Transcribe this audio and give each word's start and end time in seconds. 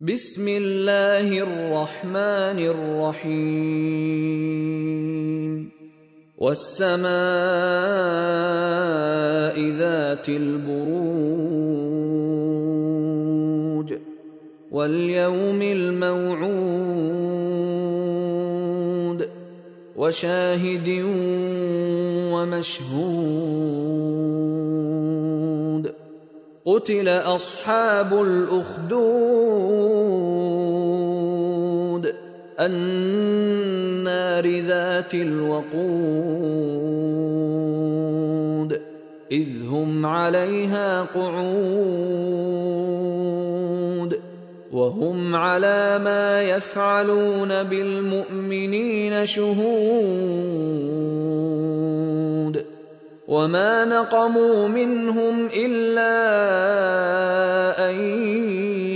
بسم 0.00 0.48
الله 0.48 1.26
الرحمن 1.42 2.58
الرحيم. 3.18 3.58
والسماء 6.38 7.10
ذات 9.78 10.28
البروج 10.28 10.78
واليوم 14.70 15.62
الموعود 15.62 16.38
وشاهد 19.96 20.88
ومشهود. 22.34 23.38
قتل 26.68 27.08
أصحاب 27.08 28.22
الأخدود. 28.22 28.88
النار 32.60 34.60
ذات 34.60 35.14
الوقود. 35.14 35.68
إذ 39.32 39.48
هم 39.66 40.06
عليها 40.06 41.02
قعود. 41.02 41.48
وهم 44.72 45.34
على 45.34 45.98
ما 45.98 46.42
يفعلون 46.42 47.62
بالمؤمنين 47.62 49.26
شهود. 49.26 49.58
وما 53.28 53.84
نقموا 53.84 54.68
منهم 54.68 55.48
الا 55.56 56.14
ان 57.90 57.96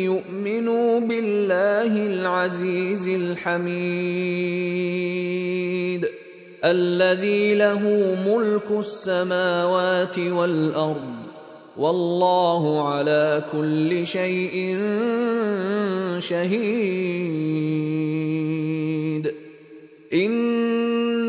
يؤمنوا 0.08 1.00
بالله 1.00 2.06
العزيز 2.06 3.08
الحميد 3.08 4.52
الذي 6.64 7.54
له 7.54 8.16
ملك 8.26 8.70
السماوات 8.70 10.18
والارض 10.18 11.12
والله 11.76 12.88
على 12.88 13.44
كل 13.52 14.06
شيء 14.06 14.78
شهيد 16.18 17.52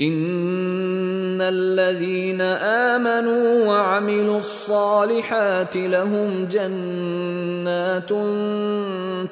ان 0.00 1.40
الذين 1.40 2.40
امنوا 2.40 3.66
وعملوا 3.66 4.38
الصالحات 4.38 5.76
لهم 5.76 6.44
جنات 6.44 8.08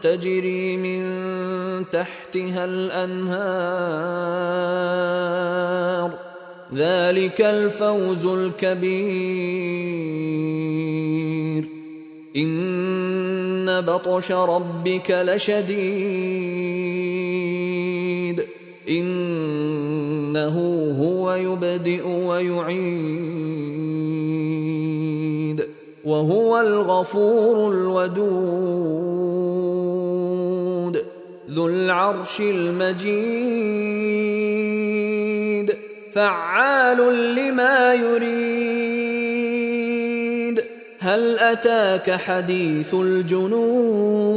تجري 0.02 0.76
من 0.76 1.02
تحتها 1.90 2.64
الانهار 2.64 3.76
ذلك 6.74 7.40
الفوز 7.40 8.26
الكبير 8.26 9.76
ان 12.36 13.80
بطش 13.80 14.32
ربك 14.32 15.10
لشديد 15.10 16.46
إنه 20.36 20.56
هو 21.00 21.34
يبدئ 21.34 22.08
ويعيد 22.08 22.76
وهو 26.04 26.60
الغفور 26.60 27.72
الودود 27.72 28.36
ذو 31.50 31.66
العرش 31.68 32.40
المجيد 32.40 33.16
فعال 36.12 37.34
لما 37.34 37.94
يريد. 37.94 38.66
هل 40.98 41.38
أتاك 41.38 42.10
حديث 42.10 42.94
الجنود؟ 42.94 44.36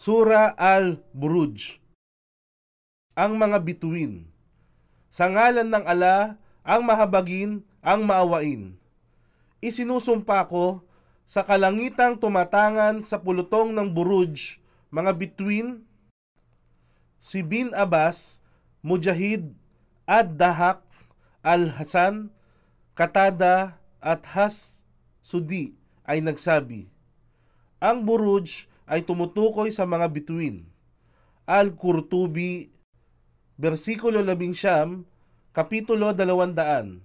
Sura 0.00 0.56
Al-Buruj 0.56 1.76
Ang 3.20 3.36
mga 3.36 3.60
bituin 3.60 4.24
Sa 5.12 5.28
ngalan 5.28 5.68
ng 5.68 5.84
ala, 5.84 6.40
ang 6.64 6.88
mahabagin, 6.88 7.60
ang 7.84 8.08
maawain. 8.08 8.80
Isinusumpa 9.60 10.48
ko 10.48 10.80
sa 11.28 11.44
kalangitang 11.44 12.16
tumatangan 12.16 13.04
sa 13.04 13.20
pulutong 13.20 13.76
ng 13.76 13.92
Buruj, 13.92 14.56
mga 14.88 15.12
bituin, 15.20 15.84
si 17.20 17.44
Bin 17.44 17.68
Abbas, 17.76 18.40
Mujahid, 18.80 19.52
Ad-Dahak, 20.08 20.80
Al-Hasan, 21.44 22.32
Katada, 22.96 23.76
at 24.00 24.24
Has 24.32 24.80
Sudi 25.20 25.76
ay 26.08 26.24
nagsabi, 26.24 26.88
Ang 27.84 28.08
Buruj 28.08 28.69
ay 28.90 29.06
tumutukoy 29.06 29.70
sa 29.70 29.86
mga 29.86 30.10
bituin. 30.10 30.66
Al-Qurtubi, 31.46 32.74
versikulo 33.54 34.18
11, 34.18 35.06
kapitulo 35.54 36.10
200. 36.10 36.98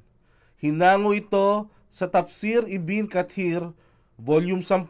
Hinango 0.65 1.13
ito 1.13 1.69
sa 1.93 2.09
Tafsir 2.09 2.65
Ibn 2.65 3.05
Kathir, 3.05 3.69
volume 4.17 4.65
10, 4.65 4.89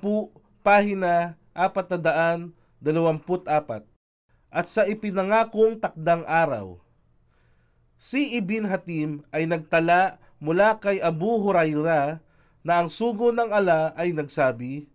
pahina 0.63 1.35
424, 1.51 2.55
at 4.55 4.65
sa 4.71 4.87
ipinangakong 4.87 5.83
takdang 5.83 6.23
araw. 6.23 6.79
Si 7.99 8.39
Ibn 8.39 8.71
Hatim 8.71 9.27
ay 9.35 9.51
nagtala 9.51 10.23
mula 10.39 10.79
kay 10.79 11.03
Abu 11.03 11.43
Huraira 11.43 12.23
na 12.63 12.79
ang 12.79 12.87
sugo 12.87 13.35
ng 13.35 13.51
ala 13.51 13.91
ay 13.99 14.15
nagsabi, 14.15 14.87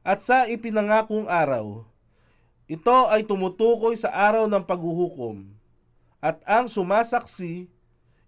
at 0.00 0.24
sa 0.24 0.48
ipinangakong 0.48 1.28
araw, 1.28 1.84
ito 2.64 2.98
ay 3.12 3.20
tumutukoy 3.26 4.00
sa 4.00 4.08
araw 4.08 4.48
ng 4.48 4.64
paghuhukom. 4.64 5.44
At 6.24 6.40
ang 6.48 6.72
sumasaksi, 6.72 7.68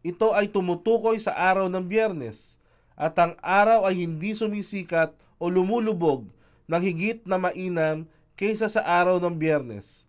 ito 0.04 0.28
ay 0.36 0.52
tumutukoy 0.52 1.16
sa 1.16 1.32
araw 1.32 1.72
ng 1.72 1.84
biyernes. 1.84 2.60
At 2.92 3.16
ang 3.16 3.40
araw 3.40 3.88
ay 3.88 4.04
hindi 4.04 4.36
sumisikat 4.36 5.16
o 5.40 5.48
lumulubog 5.48 6.28
ng 6.68 6.82
higit 6.82 7.24
na 7.24 7.40
mainam 7.40 8.04
kaysa 8.36 8.68
sa 8.68 8.84
araw 8.84 9.16
ng 9.22 9.32
biyernes. 9.32 10.04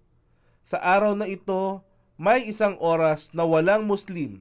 Sa 0.68 0.80
araw 0.80 1.16
na 1.16 1.32
ito, 1.32 1.80
may 2.20 2.44
isang 2.44 2.76
oras 2.80 3.32
na 3.32 3.48
walang 3.48 3.88
Muslim 3.88 4.40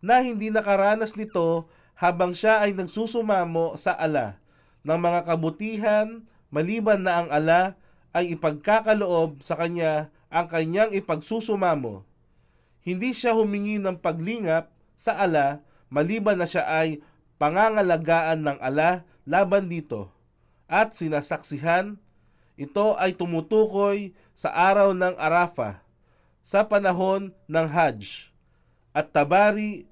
na 0.00 0.24
hindi 0.24 0.48
nakaranas 0.48 1.12
nito 1.12 1.68
habang 1.92 2.32
siya 2.32 2.64
ay 2.64 2.72
nagsusumamo 2.72 3.76
sa 3.76 3.92
ala 3.92 4.39
ng 4.84 4.98
mga 4.98 5.20
kabutihan 5.28 6.24
maliban 6.48 7.04
na 7.04 7.24
ang 7.24 7.28
ala 7.30 7.78
ay 8.10 8.34
ipagkakaloob 8.34 9.40
sa 9.44 9.54
kanya 9.54 10.10
ang 10.30 10.46
kanyang 10.46 10.94
ipagsusumamo. 10.94 12.06
Hindi 12.80 13.10
siya 13.12 13.34
humingi 13.34 13.82
ng 13.82 13.98
paglingap 13.98 14.70
sa 14.94 15.18
ala 15.18 15.60
maliban 15.90 16.38
na 16.38 16.46
siya 16.46 16.64
ay 16.64 17.02
pangangalagaan 17.36 18.46
ng 18.46 18.58
ala 18.62 19.04
laban 19.26 19.66
dito. 19.66 20.08
At 20.70 20.94
sinasaksihan, 20.94 21.98
ito 22.54 22.94
ay 22.94 23.18
tumutukoy 23.18 24.14
sa 24.38 24.54
araw 24.54 24.94
ng 24.94 25.18
Arafah 25.18 25.82
sa 26.40 26.62
panahon 26.62 27.34
ng 27.50 27.66
Hajj. 27.66 28.30
At 28.94 29.10
Tabari, 29.10 29.90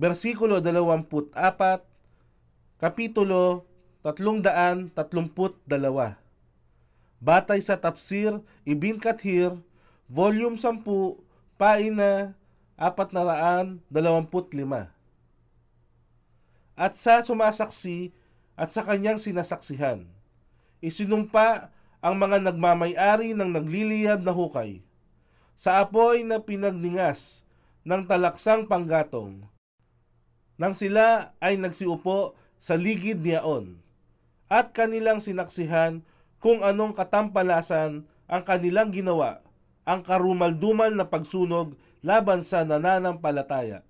versikulo 0.00 0.58
24, 0.64 1.36
Kapitulo 2.80 3.69
332 4.00 4.96
Batay 7.20 7.60
sa 7.60 7.76
Tafsir 7.76 8.40
Ibn 8.64 8.96
Kathir, 8.96 9.52
Volume 10.08 10.56
10, 10.56 11.20
Paina 11.60 12.32
425 12.80 14.88
At 16.80 16.96
sa 16.96 17.20
sumasaksi 17.20 18.08
at 18.56 18.72
sa 18.72 18.88
kanyang 18.88 19.20
sinasaksihan, 19.20 20.08
isinumpa 20.80 21.68
ang 22.00 22.16
mga 22.16 22.40
nagmamayari 22.40 23.36
ng 23.36 23.52
nagliliyab 23.52 24.24
na 24.24 24.32
hukay 24.32 24.80
sa 25.60 25.84
apoy 25.84 26.24
na 26.24 26.40
pinagningas 26.40 27.44
ng 27.84 28.08
talaksang 28.08 28.64
panggatong 28.64 29.44
nang 30.56 30.72
sila 30.72 31.36
ay 31.36 31.60
nagsiupo 31.60 32.32
sa 32.56 32.80
ligid 32.80 33.20
niyaon 33.20 33.76
at 34.50 34.74
kanilang 34.74 35.22
sinaksihan 35.22 36.02
kung 36.42 36.66
anong 36.66 36.92
katampalasan 36.92 38.04
ang 38.26 38.42
kanilang 38.42 38.90
ginawa 38.90 39.40
ang 39.86 40.04
karumaldumal 40.04 40.92
na 40.92 41.08
pagsunog 41.08 41.74
laban 42.04 42.44
sa 42.44 42.62
nananampalataya. 42.62 43.82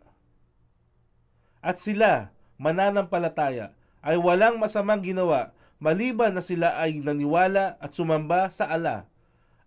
At 1.60 1.76
sila, 1.76 2.32
mananampalataya, 2.56 3.76
ay 4.00 4.16
walang 4.16 4.56
masamang 4.56 5.04
ginawa 5.04 5.52
maliban 5.80 6.36
na 6.36 6.44
sila 6.44 6.76
ay 6.76 7.00
naniwala 7.00 7.80
at 7.80 7.96
sumamba 7.96 8.52
sa 8.52 8.68
ala, 8.68 9.08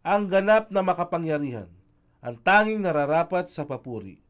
ang 0.06 0.30
ganap 0.30 0.70
na 0.70 0.86
makapangyarihan, 0.86 1.70
ang 2.22 2.38
tanging 2.42 2.86
nararapat 2.86 3.50
sa 3.50 3.66
papuri. 3.66 4.22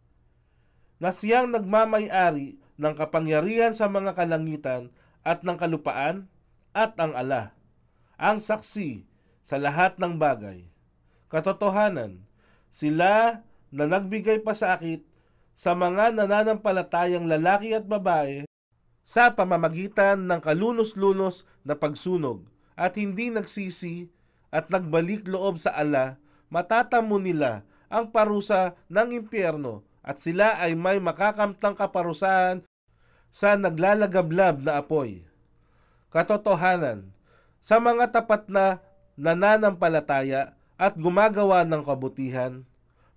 Na 0.97 1.11
siyang 1.11 1.51
nagmamay-ari 1.51 2.55
ng 2.79 2.93
kapangyarihan 2.95 3.75
sa 3.75 3.91
mga 3.91 4.15
kalangitan 4.15 4.91
at 5.27 5.43
ng 5.43 5.59
kalupaan 5.59 6.31
at 6.73 6.97
ang 6.97 7.13
ala, 7.13 7.53
ang 8.17 8.41
saksi 8.41 9.05
sa 9.45 9.61
lahat 9.61 10.01
ng 10.01 10.17
bagay. 10.17 10.65
Katotohanan, 11.29 12.25
sila 12.73 13.45
na 13.69 13.85
nagbigay 13.85 14.41
pasakit 14.41 15.05
sa 15.53 15.77
mga 15.77 16.17
nananampalatayang 16.17 17.29
lalaki 17.29 17.77
at 17.77 17.85
babae 17.85 18.45
sa 19.05 19.37
pamamagitan 19.37 20.25
ng 20.25 20.41
kalunos-lunos 20.41 21.45
na 21.61 21.77
pagsunog 21.77 22.45
at 22.73 22.97
hindi 22.97 23.29
nagsisi 23.29 24.09
at 24.49 24.69
nagbalik 24.73 25.29
loob 25.29 25.61
sa 25.61 25.77
ala, 25.77 26.17
matatamo 26.49 27.21
nila 27.21 27.65
ang 27.89 28.09
parusa 28.09 28.73
ng 28.89 29.13
impyerno 29.13 29.85
at 30.01 30.17
sila 30.17 30.57
ay 30.57 30.73
may 30.73 30.97
makakamtang 30.97 31.77
kaparusahan 31.77 32.65
sa 33.33 33.57
naglalagablab 33.57 34.61
na 34.61 34.81
apoy. 34.81 35.25
Katotohanan, 36.13 37.09
sa 37.57 37.81
mga 37.81 38.13
tapat 38.13 38.45
na 38.45 38.77
nananampalataya 39.17 40.53
at 40.77 40.93
gumagawa 40.93 41.65
ng 41.65 41.81
kabutihan, 41.81 42.61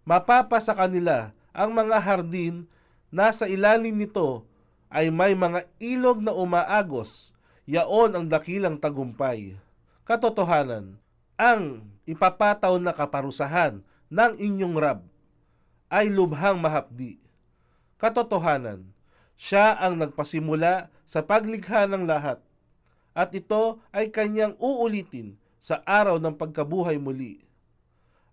mapapa 0.08 0.56
sa 0.64 0.72
kanila 0.72 1.36
ang 1.52 1.76
mga 1.76 2.00
hardin 2.00 2.64
na 3.12 3.28
sa 3.36 3.44
ilalim 3.52 4.00
nito 4.00 4.48
ay 4.88 5.12
may 5.12 5.36
mga 5.36 5.68
ilog 5.76 6.24
na 6.24 6.32
umaagos, 6.32 7.36
yaon 7.68 8.16
ang 8.16 8.24
dakilang 8.32 8.80
tagumpay. 8.80 9.60
Katotohanan, 10.08 10.96
ang 11.36 11.84
ipapataw 12.08 12.80
na 12.80 12.96
kaparusahan 12.96 13.84
ng 14.08 14.32
inyong 14.40 14.76
Rab 14.80 15.04
ay 15.92 16.08
lubhang 16.08 16.56
mahapdi. 16.56 17.20
Katotohanan, 18.00 18.88
siya 19.36 19.76
ang 19.76 20.00
nagpasimula 20.00 20.88
sa 21.04 21.20
paglikha 21.20 21.84
ng 21.84 22.08
lahat 22.08 22.40
at 23.16 23.32
ito 23.32 23.80
ay 23.96 24.12
kanyang 24.12 24.52
uulitin 24.60 25.40
sa 25.56 25.80
araw 25.88 26.20
ng 26.20 26.36
pagkabuhay 26.36 27.00
muli 27.00 27.46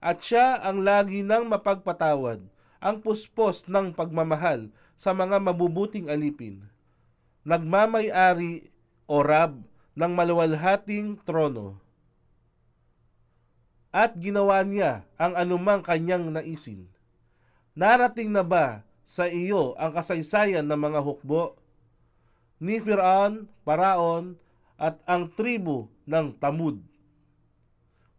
at 0.04 0.20
siya 0.20 0.60
ang 0.60 0.84
lagi 0.84 1.24
nang 1.24 1.48
mapagpatawad, 1.48 2.44
ang 2.84 2.96
puspos 3.00 3.64
ng 3.72 3.96
pagmamahal 3.96 4.68
sa 5.00 5.16
mga 5.16 5.40
mabubuting 5.40 6.12
alipin. 6.12 6.60
Nagmamay-ari 7.48 8.68
o 9.08 9.24
rab 9.24 9.64
ng 9.96 10.12
maluwalhating 10.12 11.24
trono. 11.24 11.80
At 13.96 14.20
ginawa 14.20 14.60
niya 14.68 15.08
ang 15.16 15.40
anumang 15.40 15.80
kanyang 15.80 16.36
naisin. 16.36 16.92
Narating 17.72 18.28
na 18.28 18.44
ba 18.44 18.84
sa 19.08 19.32
iyo 19.32 19.72
ang 19.80 19.96
kasaysayan 19.96 20.68
ng 20.68 20.80
mga 20.84 21.00
hukbo? 21.00 21.56
Ni 22.60 22.84
Firaun, 22.84 23.48
Paraon, 23.64 24.36
at 24.78 25.00
ang 25.06 25.32
tribu 25.34 25.90
ng 26.10 26.36
Tamud. 26.38 26.82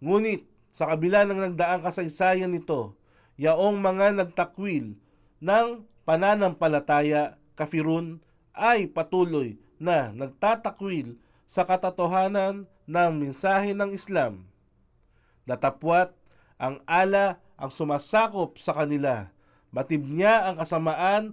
Ngunit 0.05 0.45
sa 0.75 0.91
kabila 0.91 1.23
ng 1.25 1.39
nagdaang 1.51 1.83
kasaysayan 1.87 2.51
nito, 2.51 2.99
yaong 3.39 3.79
mga 3.79 4.15
nagtakwil 4.19 4.95
ng 5.43 5.69
pananampalataya 6.03 7.39
kafirun 7.55 8.19
ay 8.55 8.91
patuloy 8.91 9.59
na 9.79 10.15
nagtatakwil 10.15 11.19
sa 11.45 11.67
katotohanan 11.67 12.67
ng 12.87 13.13
mensahe 13.15 13.75
ng 13.75 13.95
Islam. 13.95 14.47
Datapwat 15.45 16.15
ang 16.57 16.81
ala 16.89 17.43
ang 17.55 17.71
sumasakop 17.71 18.59
sa 18.59 18.75
kanila, 18.75 19.31
niya 20.11 20.51
ang 20.51 20.57
kasamaan 20.59 21.25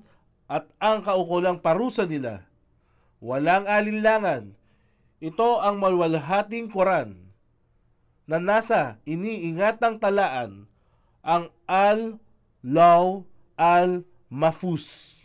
at 0.51 0.67
ang 0.81 1.01
kaukulang 1.05 1.63
parusa 1.63 2.03
nila. 2.05 2.45
Walang 3.21 3.69
alinlangan, 3.69 4.57
ito 5.21 5.61
ang 5.61 5.77
malwalhating 5.77 6.73
Quran 6.73 7.13
na 8.25 8.41
nasa 8.41 8.97
iniingatang 9.05 10.01
talaan 10.01 10.65
ang 11.21 11.53
Al-Law 11.69 13.21
Al-Mafus. 13.53 15.20